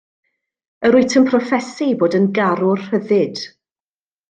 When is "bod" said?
2.01-2.17